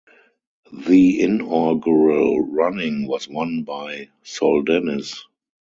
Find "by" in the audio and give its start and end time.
3.65-4.09